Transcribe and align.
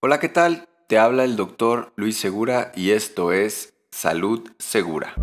Hola, 0.00 0.20
¿qué 0.20 0.28
tal? 0.28 0.68
Te 0.86 0.96
habla 0.96 1.24
el 1.24 1.34
doctor 1.34 1.92
Luis 1.96 2.16
Segura 2.16 2.70
y 2.76 2.92
esto 2.92 3.32
es 3.32 3.74
Salud 3.90 4.48
Segura. 4.56 5.16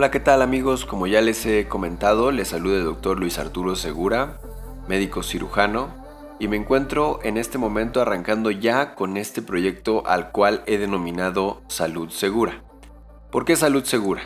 Hola, 0.00 0.10
¿qué 0.10 0.18
tal 0.20 0.40
amigos? 0.40 0.86
Como 0.86 1.06
ya 1.06 1.20
les 1.20 1.44
he 1.44 1.68
comentado, 1.68 2.32
les 2.32 2.48
saluda 2.48 2.78
el 2.78 2.84
doctor 2.84 3.20
Luis 3.20 3.38
Arturo 3.38 3.76
Segura, 3.76 4.40
médico 4.88 5.22
cirujano, 5.22 5.94
y 6.38 6.48
me 6.48 6.56
encuentro 6.56 7.20
en 7.22 7.36
este 7.36 7.58
momento 7.58 8.00
arrancando 8.00 8.50
ya 8.50 8.94
con 8.94 9.18
este 9.18 9.42
proyecto 9.42 10.02
al 10.06 10.32
cual 10.32 10.62
he 10.66 10.78
denominado 10.78 11.60
Salud 11.68 12.08
Segura. 12.08 12.62
¿Por 13.30 13.44
qué 13.44 13.56
Salud 13.56 13.84
Segura? 13.84 14.22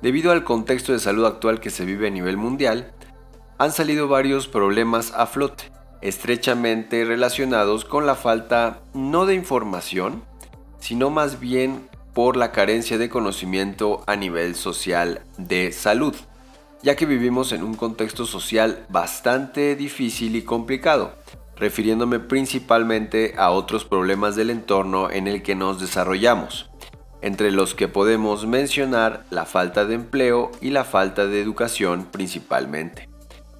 Debido 0.00 0.32
al 0.32 0.42
contexto 0.42 0.92
de 0.92 0.98
salud 0.98 1.26
actual 1.26 1.60
que 1.60 1.68
se 1.68 1.84
vive 1.84 2.06
a 2.06 2.10
nivel 2.10 2.38
mundial, 2.38 2.94
han 3.58 3.72
salido 3.72 4.08
varios 4.08 4.48
problemas 4.48 5.12
a 5.14 5.26
flote, 5.26 5.64
estrechamente 6.00 7.04
relacionados 7.04 7.84
con 7.84 8.06
la 8.06 8.14
falta 8.14 8.80
no 8.94 9.26
de 9.26 9.34
información, 9.34 10.24
sino 10.78 11.10
más 11.10 11.40
bien 11.40 11.90
por 12.14 12.36
la 12.36 12.52
carencia 12.52 12.96
de 12.96 13.08
conocimiento 13.08 14.02
a 14.06 14.16
nivel 14.16 14.54
social 14.54 15.22
de 15.36 15.72
salud, 15.72 16.14
ya 16.82 16.96
que 16.96 17.06
vivimos 17.06 17.52
en 17.52 17.64
un 17.64 17.74
contexto 17.74 18.24
social 18.24 18.86
bastante 18.88 19.74
difícil 19.74 20.36
y 20.36 20.42
complicado, 20.42 21.14
refiriéndome 21.56 22.20
principalmente 22.20 23.34
a 23.36 23.50
otros 23.50 23.84
problemas 23.84 24.36
del 24.36 24.50
entorno 24.50 25.10
en 25.10 25.26
el 25.26 25.42
que 25.42 25.54
nos 25.54 25.80
desarrollamos, 25.80 26.70
entre 27.20 27.50
los 27.50 27.74
que 27.74 27.88
podemos 27.88 28.46
mencionar 28.46 29.24
la 29.30 29.44
falta 29.44 29.84
de 29.84 29.94
empleo 29.94 30.52
y 30.60 30.70
la 30.70 30.84
falta 30.84 31.26
de 31.26 31.40
educación 31.40 32.06
principalmente, 32.10 33.08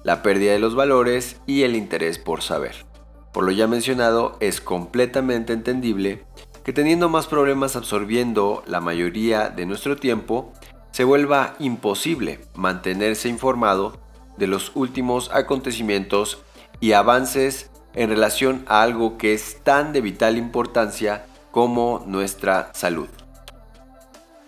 la 0.03 0.21
pérdida 0.21 0.53
de 0.53 0.59
los 0.59 0.75
valores 0.75 1.41
y 1.45 1.63
el 1.63 1.75
interés 1.75 2.19
por 2.19 2.41
saber. 2.41 2.85
Por 3.33 3.43
lo 3.43 3.51
ya 3.51 3.67
mencionado, 3.67 4.37
es 4.39 4.61
completamente 4.61 5.51
entendible 5.51 6.23
que 6.65 6.73
teniendo 6.73 7.09
más 7.09 7.27
problemas 7.27 7.75
absorbiendo 7.75 8.63
la 8.65 8.81
mayoría 8.81 9.49
de 9.49 9.67
nuestro 9.67 9.97
tiempo, 9.97 10.51
se 10.91 11.03
vuelva 11.03 11.53
imposible 11.59 12.39
mantenerse 12.55 13.29
informado 13.29 13.99
de 14.37 14.47
los 14.47 14.71
últimos 14.75 15.29
acontecimientos 15.31 16.41
y 16.79 16.93
avances 16.93 17.69
en 17.93 18.09
relación 18.09 18.65
a 18.67 18.81
algo 18.81 19.17
que 19.19 19.33
es 19.33 19.61
tan 19.63 19.93
de 19.93 20.01
vital 20.01 20.37
importancia 20.37 21.27
como 21.51 22.03
nuestra 22.07 22.71
salud. 22.73 23.09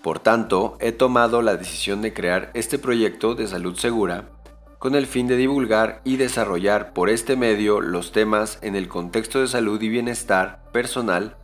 Por 0.02 0.18
tanto, 0.18 0.76
he 0.80 0.92
tomado 0.92 1.44
la 1.44 1.56
decisión 1.56 2.02
de 2.02 2.14
crear 2.14 2.50
este 2.56 2.80
proyecto 2.80 3.36
de 3.36 3.48
salud 3.48 3.78
segura 3.78 4.32
con 4.80 4.96
el 4.96 5.06
fin 5.06 5.28
de 5.28 5.38
divulgar 5.38 6.02
y 6.04 6.18
desarrollar 6.18 6.94
por 6.94 7.10
este 7.10 7.36
medio 7.36 7.80
los 7.80 8.12
temas 8.12 8.58
en 8.62 8.76
el 8.76 8.88
contexto 8.88 9.40
de 9.40 9.48
salud 9.48 9.82
y 9.82 9.90
bienestar 9.90 10.64
personal 10.72 11.38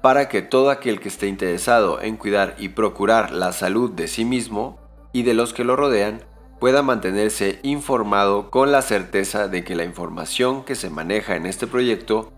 para 0.00 0.28
que 0.28 0.42
todo 0.42 0.70
aquel 0.70 1.00
que 1.00 1.08
esté 1.08 1.26
interesado 1.26 2.00
en 2.00 2.16
cuidar 2.16 2.54
y 2.58 2.70
procurar 2.70 3.32
la 3.32 3.52
salud 3.52 3.90
de 3.90 4.08
sí 4.08 4.24
mismo 4.24 4.78
y 5.12 5.22
de 5.22 5.34
los 5.34 5.52
que 5.52 5.64
lo 5.64 5.76
rodean 5.76 6.24
pueda 6.60 6.82
mantenerse 6.82 7.60
informado 7.62 8.50
con 8.50 8.72
la 8.72 8.82
certeza 8.82 9.48
de 9.48 9.64
que 9.64 9.76
la 9.76 9.84
información 9.84 10.64
que 10.64 10.74
se 10.74 10.90
maneja 10.90 11.36
en 11.36 11.46
este 11.46 11.66
proyecto 11.66 12.32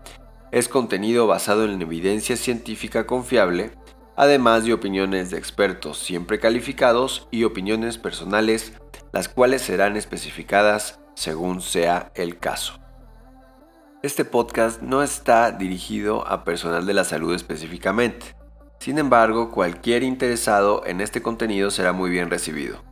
es 0.51 0.67
contenido 0.67 1.27
basado 1.27 1.65
en 1.65 1.81
evidencia 1.81 2.35
científica 2.35 3.07
confiable, 3.07 3.71
además 4.15 4.65
de 4.65 4.73
opiniones 4.73 5.31
de 5.31 5.37
expertos 5.37 5.97
siempre 5.97 6.39
calificados 6.39 7.27
y 7.31 7.45
opiniones 7.45 7.97
personales, 7.97 8.73
las 9.11 9.29
cuales 9.29 9.61
serán 9.61 9.97
especificadas 9.97 10.99
según 11.15 11.61
sea 11.61 12.11
el 12.15 12.37
caso. 12.37 12.81
Este 14.03 14.25
podcast 14.25 14.81
no 14.81 15.03
está 15.03 15.51
dirigido 15.51 16.27
a 16.27 16.43
personal 16.43 16.87
de 16.87 16.93
la 16.95 17.03
salud 17.03 17.35
específicamente. 17.35 18.35
Sin 18.79 18.97
embargo, 18.97 19.51
cualquier 19.51 20.01
interesado 20.01 20.83
en 20.87 21.01
este 21.01 21.21
contenido 21.21 21.69
será 21.69 21.93
muy 21.93 22.09
bien 22.09 22.31
recibido. 22.31 22.83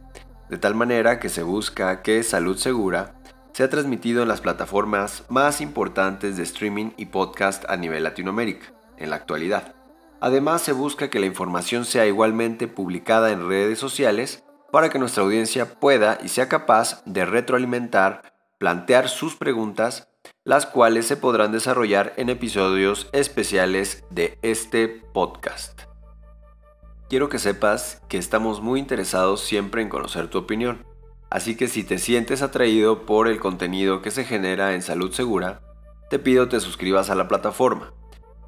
De 0.52 0.60
tal 0.60 0.76
manera 0.76 1.20
que 1.20 1.30
se 1.30 1.42
busca 1.42 2.04
que 2.04 2.22
Salud 2.22 2.58
Segura 2.58 3.16
sea 3.54 3.72
transmitido 3.72 4.22
en 4.22 4.28
las 4.28 4.42
plataformas 4.42 5.24
más 5.30 5.62
importantes 5.62 6.38
de 6.38 6.44
streaming 6.44 6.92
y 6.96 7.08
podcast 7.08 7.68
a 7.68 7.76
nivel 7.76 8.04
Latinoamérica, 8.04 8.68
en 8.98 9.10
la 9.10 9.16
actualidad. 9.16 9.74
Además, 10.22 10.62
se 10.62 10.74
busca 10.74 11.10
que 11.10 11.20
la 11.20 11.26
información 11.26 11.86
sea 11.86 12.06
igualmente 12.06 12.68
publicada 12.68 13.32
en 13.32 13.50
redes 13.50 13.80
sociales 13.80 14.44
para 14.72 14.90
que 14.90 15.00
nuestra 15.00 15.24
audiencia 15.24 15.80
pueda 15.80 16.20
y 16.24 16.28
sea 16.28 16.48
capaz 16.48 17.02
de 17.06 17.26
retroalimentar, 17.26 18.32
plantear 18.60 19.10
sus 19.10 19.36
preguntas 19.36 20.09
las 20.50 20.66
cuales 20.66 21.06
se 21.06 21.16
podrán 21.16 21.52
desarrollar 21.52 22.14
en 22.18 22.32
episodios 22.32 23.08
especiales 23.12 24.04
de 24.10 24.40
este 24.42 24.88
podcast. 24.88 25.82
Quiero 27.08 27.30
que 27.30 27.38
sepas 27.38 28.02
que 28.08 28.18
estamos 28.18 28.60
muy 28.60 28.80
interesados 28.80 29.42
siempre 29.42 29.84
en 29.84 29.90
conocer 29.90 30.28
tu 30.28 30.40
opinión, 30.40 30.88
así 31.30 31.56
que 31.56 31.68
si 31.68 31.84
te 31.84 32.00
sientes 32.00 32.42
atraído 32.42 33.06
por 33.06 33.28
el 33.28 33.40
contenido 33.40 34.02
que 34.02 34.10
se 34.10 34.24
genera 34.24 34.74
en 34.74 34.82
Salud 34.82 35.12
Segura, 35.12 35.62
te 36.10 36.18
pido 36.18 36.50
te 36.50 36.60
suscribas 36.60 37.12
a 37.12 37.16
la 37.16 37.28
plataforma, 37.28 37.94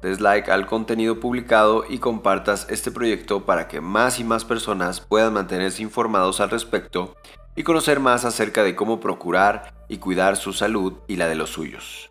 des 0.02 0.20
like 0.20 0.50
al 0.50 0.66
contenido 0.66 1.20
publicado 1.20 1.84
y 1.88 1.98
compartas 1.98 2.66
este 2.68 2.90
proyecto 2.90 3.46
para 3.46 3.68
que 3.68 3.80
más 3.80 4.18
y 4.18 4.24
más 4.24 4.44
personas 4.44 5.00
puedan 5.00 5.34
mantenerse 5.34 5.84
informados 5.84 6.40
al 6.40 6.50
respecto 6.50 7.14
y 7.54 7.62
conocer 7.62 8.00
más 8.00 8.24
acerca 8.24 8.62
de 8.62 8.74
cómo 8.74 9.00
procurar 9.00 9.74
y 9.88 9.98
cuidar 9.98 10.36
su 10.36 10.52
salud 10.52 10.94
y 11.06 11.16
la 11.16 11.28
de 11.28 11.34
los 11.34 11.50
suyos. 11.50 12.10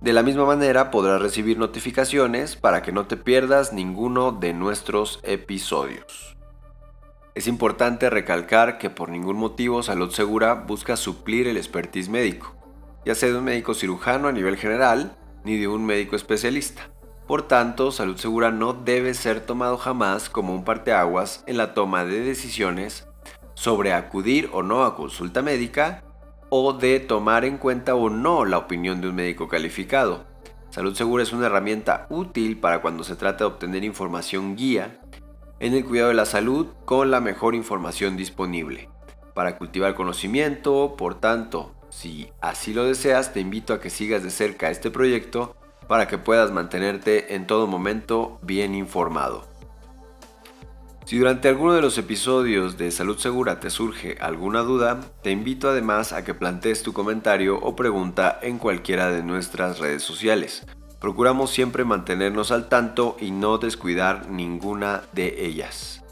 De 0.00 0.12
la 0.12 0.22
misma 0.22 0.44
manera 0.44 0.92
podrás 0.92 1.20
recibir 1.20 1.58
notificaciones 1.58 2.54
para 2.54 2.82
que 2.82 2.92
no 2.92 3.06
te 3.06 3.16
pierdas 3.16 3.72
ninguno 3.72 4.30
de 4.30 4.54
nuestros 4.54 5.18
episodios. 5.24 6.36
Es 7.34 7.48
importante 7.48 8.08
recalcar 8.08 8.78
que 8.78 8.90
por 8.90 9.08
ningún 9.08 9.36
motivo 9.36 9.82
Salud 9.82 10.10
Segura 10.10 10.54
busca 10.54 10.96
suplir 10.96 11.48
el 11.48 11.56
expertise 11.56 12.08
médico, 12.08 12.54
ya 13.04 13.16
sea 13.16 13.30
de 13.30 13.38
un 13.38 13.44
médico 13.44 13.74
cirujano 13.74 14.28
a 14.28 14.32
nivel 14.32 14.56
general 14.56 15.16
ni 15.42 15.56
de 15.56 15.66
un 15.66 15.84
médico 15.84 16.14
especialista. 16.14 16.90
Por 17.26 17.42
tanto, 17.42 17.90
Salud 17.90 18.16
Segura 18.16 18.52
no 18.52 18.74
debe 18.74 19.14
ser 19.14 19.40
tomado 19.40 19.78
jamás 19.78 20.30
como 20.30 20.54
un 20.54 20.64
parteaguas 20.64 21.42
en 21.48 21.56
la 21.56 21.74
toma 21.74 22.04
de 22.04 22.20
decisiones 22.20 23.07
sobre 23.58 23.92
acudir 23.92 24.48
o 24.52 24.62
no 24.62 24.84
a 24.84 24.94
consulta 24.94 25.42
médica 25.42 26.04
o 26.48 26.74
de 26.74 27.00
tomar 27.00 27.44
en 27.44 27.58
cuenta 27.58 27.96
o 27.96 28.08
no 28.08 28.44
la 28.44 28.56
opinión 28.56 29.00
de 29.00 29.08
un 29.08 29.16
médico 29.16 29.48
calificado. 29.48 30.26
Salud 30.70 30.94
Segura 30.94 31.24
es 31.24 31.32
una 31.32 31.46
herramienta 31.46 32.06
útil 32.08 32.58
para 32.60 32.80
cuando 32.80 33.02
se 33.02 33.16
trata 33.16 33.38
de 33.38 33.50
obtener 33.50 33.82
información 33.82 34.54
guía 34.54 35.00
en 35.58 35.74
el 35.74 35.84
cuidado 35.84 36.10
de 36.10 36.14
la 36.14 36.24
salud 36.24 36.68
con 36.84 37.10
la 37.10 37.20
mejor 37.20 37.56
información 37.56 38.16
disponible. 38.16 38.88
Para 39.34 39.58
cultivar 39.58 39.96
conocimiento, 39.96 40.94
por 40.96 41.16
tanto, 41.16 41.74
si 41.90 42.30
así 42.40 42.72
lo 42.72 42.84
deseas, 42.84 43.32
te 43.32 43.40
invito 43.40 43.74
a 43.74 43.80
que 43.80 43.90
sigas 43.90 44.22
de 44.22 44.30
cerca 44.30 44.70
este 44.70 44.92
proyecto 44.92 45.56
para 45.88 46.06
que 46.06 46.16
puedas 46.16 46.52
mantenerte 46.52 47.34
en 47.34 47.48
todo 47.48 47.66
momento 47.66 48.38
bien 48.40 48.76
informado. 48.76 49.57
Si 51.08 51.16
durante 51.16 51.48
alguno 51.48 51.72
de 51.72 51.80
los 51.80 51.96
episodios 51.96 52.76
de 52.76 52.90
Salud 52.90 53.16
Segura 53.16 53.60
te 53.60 53.70
surge 53.70 54.18
alguna 54.20 54.60
duda, 54.60 55.00
te 55.22 55.30
invito 55.30 55.70
además 55.70 56.12
a 56.12 56.22
que 56.22 56.34
plantees 56.34 56.82
tu 56.82 56.92
comentario 56.92 57.58
o 57.58 57.74
pregunta 57.74 58.38
en 58.42 58.58
cualquiera 58.58 59.10
de 59.10 59.22
nuestras 59.22 59.78
redes 59.78 60.02
sociales. 60.02 60.66
Procuramos 61.00 61.50
siempre 61.50 61.86
mantenernos 61.86 62.52
al 62.52 62.68
tanto 62.68 63.16
y 63.18 63.30
no 63.30 63.56
descuidar 63.56 64.28
ninguna 64.28 65.04
de 65.14 65.46
ellas. 65.46 66.04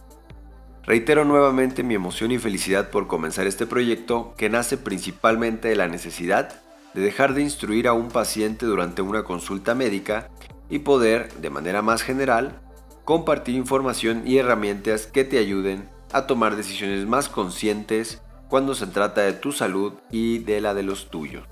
Reitero 0.84 1.26
nuevamente 1.26 1.82
mi 1.82 1.94
emoción 1.94 2.32
y 2.32 2.38
felicidad 2.38 2.88
por 2.88 3.06
comenzar 3.06 3.46
este 3.46 3.66
proyecto 3.66 4.32
que 4.38 4.48
nace 4.48 4.78
principalmente 4.78 5.68
de 5.68 5.76
la 5.76 5.88
necesidad 5.88 6.62
de 6.94 7.02
dejar 7.02 7.34
de 7.34 7.42
instruir 7.42 7.86
a 7.86 7.92
un 7.92 8.08
paciente 8.08 8.64
durante 8.64 9.02
una 9.02 9.24
consulta 9.24 9.74
médica 9.74 10.30
y 10.70 10.78
poder, 10.78 11.34
de 11.34 11.50
manera 11.50 11.82
más 11.82 12.00
general, 12.00 12.62
compartir 13.06 13.54
información 13.54 14.24
y 14.26 14.38
herramientas 14.38 15.06
que 15.06 15.24
te 15.24 15.38
ayuden 15.38 15.88
a 16.12 16.26
tomar 16.26 16.56
decisiones 16.56 17.06
más 17.06 17.28
conscientes 17.28 18.20
cuando 18.48 18.74
se 18.74 18.88
trata 18.88 19.20
de 19.20 19.32
tu 19.32 19.52
salud 19.52 19.92
y 20.10 20.38
de 20.38 20.60
la 20.60 20.74
de 20.74 20.82
los 20.82 21.08
tuyos. 21.08 21.46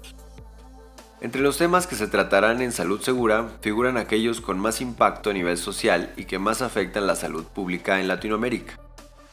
Entre 1.21 1.41
los 1.41 1.57
temas 1.57 1.87
que 1.87 1.95
se 1.95 2.09
tratarán 2.09 2.61
en 2.61 2.73
Salud 2.73 3.01
Segura 3.01 3.51
figuran 3.61 3.97
aquellos 3.97 4.41
con 4.41 4.59
más 4.59 4.81
impacto 4.81 5.31
a 5.31 5.33
nivel 5.33 5.57
social 5.57 6.13
y 6.17 6.25
que 6.25 6.41
más 6.41 6.61
afectan 6.61 7.07
la 7.07 7.15
salud 7.15 7.45
pública 7.45 8.01
en 8.01 8.09
Latinoamérica. 8.09 8.81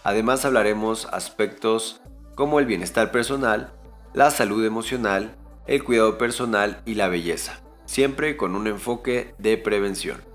Además 0.03 0.45
hablaremos 0.45 1.07
aspectos 1.11 2.01
como 2.35 2.59
el 2.59 2.67
bienestar 2.67 3.11
personal, 3.11 3.73
la 4.13 4.29
salud 4.29 4.63
emocional, 4.63 5.35
el 5.65 5.83
cuidado 5.83 6.19
personal 6.19 6.83
y 6.85 6.93
la 6.93 7.07
belleza, 7.07 7.61
siempre 7.85 8.37
con 8.37 8.55
un 8.55 8.67
enfoque 8.67 9.33
de 9.39 9.57
prevención. 9.57 10.30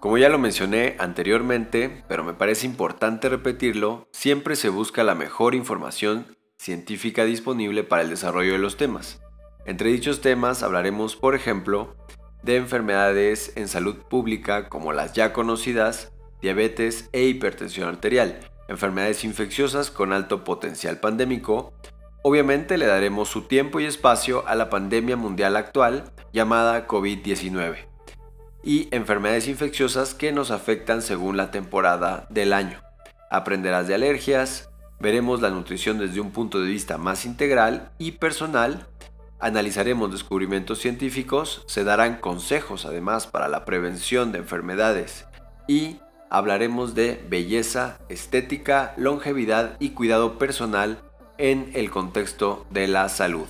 Como 0.00 0.16
ya 0.16 0.30
lo 0.30 0.38
mencioné 0.38 0.96
anteriormente, 0.98 2.02
pero 2.08 2.24
me 2.24 2.32
parece 2.32 2.64
importante 2.64 3.28
repetirlo, 3.28 4.08
siempre 4.12 4.56
se 4.56 4.70
busca 4.70 5.04
la 5.04 5.14
mejor 5.14 5.54
información 5.54 6.38
científica 6.56 7.26
disponible 7.26 7.84
para 7.84 8.00
el 8.00 8.08
desarrollo 8.08 8.52
de 8.52 8.58
los 8.58 8.78
temas. 8.78 9.20
Entre 9.66 9.90
dichos 9.90 10.22
temas 10.22 10.62
hablaremos, 10.62 11.16
por 11.16 11.34
ejemplo, 11.34 11.96
de 12.42 12.56
enfermedades 12.56 13.52
en 13.56 13.68
salud 13.68 13.96
pública 13.96 14.70
como 14.70 14.94
las 14.94 15.12
ya 15.12 15.34
conocidas 15.34 16.12
diabetes 16.40 17.10
e 17.12 17.24
hipertensión 17.24 17.86
arterial, 17.86 18.40
enfermedades 18.68 19.22
infecciosas 19.22 19.90
con 19.90 20.14
alto 20.14 20.44
potencial 20.44 20.98
pandémico. 20.98 21.74
Obviamente 22.22 22.78
le 22.78 22.86
daremos 22.86 23.28
su 23.28 23.42
tiempo 23.42 23.80
y 23.80 23.84
espacio 23.84 24.48
a 24.48 24.54
la 24.54 24.70
pandemia 24.70 25.16
mundial 25.16 25.56
actual 25.56 26.10
llamada 26.32 26.86
COVID-19 26.86 27.89
y 28.62 28.88
enfermedades 28.94 29.48
infecciosas 29.48 30.14
que 30.14 30.32
nos 30.32 30.50
afectan 30.50 31.02
según 31.02 31.36
la 31.36 31.50
temporada 31.50 32.26
del 32.30 32.52
año. 32.52 32.80
Aprenderás 33.30 33.86
de 33.88 33.94
alergias, 33.94 34.70
veremos 34.98 35.40
la 35.40 35.50
nutrición 35.50 35.98
desde 35.98 36.20
un 36.20 36.30
punto 36.30 36.60
de 36.60 36.68
vista 36.68 36.98
más 36.98 37.24
integral 37.24 37.90
y 37.98 38.12
personal, 38.12 38.86
analizaremos 39.38 40.12
descubrimientos 40.12 40.78
científicos, 40.80 41.62
se 41.66 41.84
darán 41.84 42.16
consejos 42.16 42.84
además 42.84 43.26
para 43.26 43.48
la 43.48 43.64
prevención 43.64 44.32
de 44.32 44.38
enfermedades 44.38 45.26
y 45.66 45.98
hablaremos 46.28 46.94
de 46.94 47.24
belleza, 47.28 47.98
estética, 48.08 48.94
longevidad 48.96 49.76
y 49.80 49.90
cuidado 49.90 50.38
personal 50.38 50.98
en 51.38 51.70
el 51.74 51.90
contexto 51.90 52.66
de 52.70 52.86
la 52.86 53.08
salud. 53.08 53.46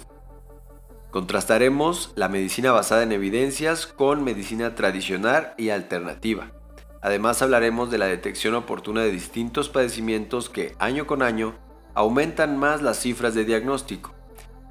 Contrastaremos 1.11 2.13
la 2.15 2.29
medicina 2.29 2.71
basada 2.71 3.03
en 3.03 3.11
evidencias 3.11 3.89
con 3.89 4.23
medicina 4.23 4.77
tradicional 4.77 5.55
y 5.59 5.71
alternativa. 5.71 6.53
Además 7.03 7.43
hablaremos 7.43 7.91
de 7.91 7.99
la 7.99 8.07
detección 8.07 8.55
oportuna 8.55 9.03
de 9.03 9.11
distintos 9.11 9.69
padecimientos 9.69 10.49
que 10.49 10.77
año 10.79 11.09
con 11.09 11.23
año 11.23 11.55
aumentan 11.95 12.57
más 12.59 12.81
las 12.81 13.01
cifras 13.01 13.35
de 13.35 13.45
diagnóstico. 13.45 14.15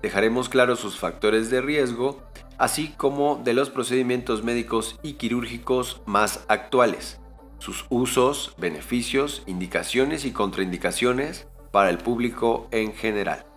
Dejaremos 0.02 0.48
claros 0.48 0.80
sus 0.80 0.98
factores 0.98 1.50
de 1.50 1.60
riesgo, 1.60 2.24
así 2.58 2.94
como 2.96 3.42
de 3.44 3.54
los 3.54 3.70
procedimientos 3.70 4.42
médicos 4.42 4.98
y 5.04 5.14
quirúrgicos 5.14 6.02
más 6.06 6.46
actuales, 6.48 7.20
sus 7.58 7.86
usos, 7.90 8.56
beneficios, 8.58 9.44
indicaciones 9.46 10.24
y 10.24 10.32
contraindicaciones 10.32 11.48
para 11.72 11.90
el 11.90 11.98
público 11.98 12.70
en 12.72 12.94
general. 12.94 13.49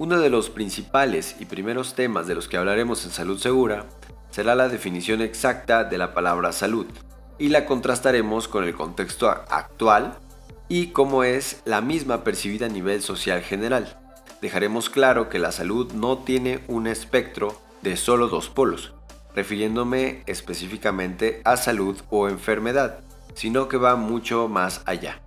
Uno 0.00 0.18
de 0.18 0.30
los 0.30 0.48
principales 0.48 1.36
y 1.40 1.44
primeros 1.44 1.92
temas 1.92 2.26
de 2.26 2.34
los 2.34 2.48
que 2.48 2.56
hablaremos 2.56 3.04
en 3.04 3.10
Salud 3.10 3.38
Segura 3.38 3.84
será 4.30 4.54
la 4.54 4.70
definición 4.70 5.20
exacta 5.20 5.84
de 5.84 5.98
la 5.98 6.14
palabra 6.14 6.52
salud 6.52 6.86
y 7.38 7.50
la 7.50 7.66
contrastaremos 7.66 8.48
con 8.48 8.64
el 8.64 8.74
contexto 8.74 9.28
actual 9.28 10.16
y 10.70 10.86
cómo 10.86 11.22
es 11.22 11.60
la 11.66 11.82
misma 11.82 12.24
percibida 12.24 12.64
a 12.64 12.70
nivel 12.70 13.02
social 13.02 13.42
general. 13.42 14.00
Dejaremos 14.40 14.88
claro 14.88 15.28
que 15.28 15.38
la 15.38 15.52
salud 15.52 15.92
no 15.92 16.16
tiene 16.16 16.64
un 16.66 16.86
espectro 16.86 17.60
de 17.82 17.98
solo 17.98 18.28
dos 18.28 18.48
polos, 18.48 18.94
refiriéndome 19.34 20.22
específicamente 20.24 21.42
a 21.44 21.58
salud 21.58 22.00
o 22.08 22.30
enfermedad, 22.30 23.00
sino 23.34 23.68
que 23.68 23.76
va 23.76 23.96
mucho 23.96 24.48
más 24.48 24.80
allá, 24.86 25.20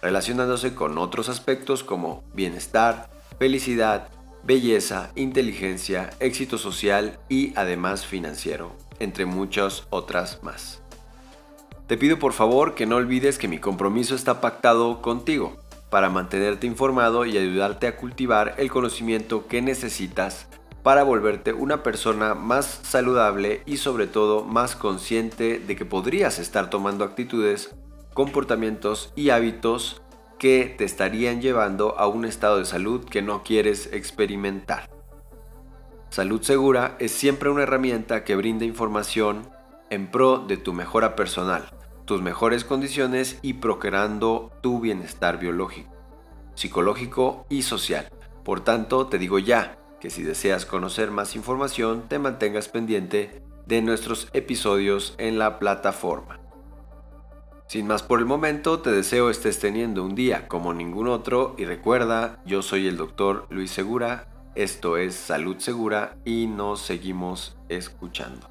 relacionándose 0.00 0.76
con 0.76 0.96
otros 0.98 1.28
aspectos 1.28 1.82
como 1.82 2.22
bienestar, 2.34 3.11
felicidad, 3.38 4.08
belleza, 4.44 5.10
inteligencia, 5.14 6.10
éxito 6.20 6.58
social 6.58 7.18
y 7.28 7.52
además 7.56 8.06
financiero, 8.06 8.76
entre 8.98 9.26
muchas 9.26 9.86
otras 9.90 10.42
más. 10.42 10.82
Te 11.86 11.96
pido 11.96 12.18
por 12.18 12.32
favor 12.32 12.74
que 12.74 12.86
no 12.86 12.96
olvides 12.96 13.38
que 13.38 13.48
mi 13.48 13.58
compromiso 13.58 14.14
está 14.14 14.40
pactado 14.40 15.02
contigo 15.02 15.56
para 15.90 16.08
mantenerte 16.08 16.66
informado 16.66 17.26
y 17.26 17.36
ayudarte 17.36 17.86
a 17.86 17.96
cultivar 17.96 18.54
el 18.56 18.70
conocimiento 18.70 19.46
que 19.46 19.60
necesitas 19.60 20.46
para 20.82 21.02
volverte 21.02 21.52
una 21.52 21.82
persona 21.82 22.34
más 22.34 22.80
saludable 22.82 23.62
y 23.66 23.76
sobre 23.76 24.06
todo 24.06 24.44
más 24.44 24.74
consciente 24.74 25.58
de 25.58 25.76
que 25.76 25.84
podrías 25.84 26.38
estar 26.38 26.70
tomando 26.70 27.04
actitudes, 27.04 27.74
comportamientos 28.14 29.12
y 29.14 29.30
hábitos 29.30 30.02
que 30.42 30.74
te 30.76 30.82
estarían 30.82 31.40
llevando 31.40 31.96
a 32.00 32.08
un 32.08 32.24
estado 32.24 32.58
de 32.58 32.64
salud 32.64 33.04
que 33.04 33.22
no 33.22 33.44
quieres 33.44 33.88
experimentar. 33.92 34.90
Salud 36.10 36.42
Segura 36.42 36.96
es 36.98 37.12
siempre 37.12 37.48
una 37.48 37.62
herramienta 37.62 38.24
que 38.24 38.34
brinda 38.34 38.64
información 38.64 39.48
en 39.88 40.10
pro 40.10 40.38
de 40.38 40.56
tu 40.56 40.72
mejora 40.72 41.14
personal, 41.14 41.70
tus 42.06 42.22
mejores 42.22 42.64
condiciones 42.64 43.38
y 43.40 43.52
procurando 43.52 44.50
tu 44.62 44.80
bienestar 44.80 45.38
biológico, 45.38 45.92
psicológico 46.56 47.46
y 47.48 47.62
social. 47.62 48.08
Por 48.42 48.64
tanto, 48.64 49.06
te 49.06 49.18
digo 49.18 49.38
ya 49.38 49.78
que 50.00 50.10
si 50.10 50.24
deseas 50.24 50.66
conocer 50.66 51.12
más 51.12 51.36
información, 51.36 52.08
te 52.08 52.18
mantengas 52.18 52.68
pendiente 52.68 53.44
de 53.66 53.80
nuestros 53.80 54.26
episodios 54.32 55.14
en 55.18 55.38
la 55.38 55.60
plataforma. 55.60 56.41
Sin 57.72 57.86
más 57.86 58.02
por 58.02 58.18
el 58.18 58.26
momento, 58.26 58.80
te 58.80 58.90
deseo 58.90 59.30
estés 59.30 59.58
teniendo 59.58 60.04
un 60.04 60.14
día 60.14 60.46
como 60.46 60.74
ningún 60.74 61.08
otro 61.08 61.54
y 61.56 61.64
recuerda, 61.64 62.38
yo 62.44 62.60
soy 62.60 62.86
el 62.86 62.98
doctor 62.98 63.46
Luis 63.48 63.70
Segura, 63.70 64.26
esto 64.54 64.98
es 64.98 65.14
Salud 65.14 65.56
Segura 65.56 66.18
y 66.22 66.48
nos 66.48 66.82
seguimos 66.82 67.56
escuchando. 67.70 68.46